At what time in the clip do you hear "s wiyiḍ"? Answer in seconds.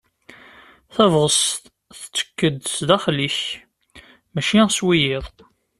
4.77-5.25